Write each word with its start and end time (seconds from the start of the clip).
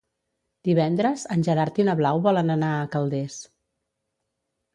Divendres 0.69 1.25
en 1.35 1.43
Gerard 1.47 1.77
i 1.81 1.85
na 1.89 1.95
Blau 1.99 2.23
volen 2.29 2.49
anar 2.55 2.73
a 2.79 2.89
Calders. 2.97 3.37